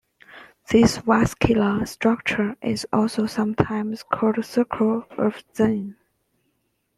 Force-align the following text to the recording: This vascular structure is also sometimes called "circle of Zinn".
This 0.71 0.97
vascular 0.97 1.85
structure 1.85 2.55
is 2.63 2.87
also 2.91 3.27
sometimes 3.27 4.01
called 4.01 4.43
"circle 4.43 5.05
of 5.15 5.43
Zinn". 5.55 5.93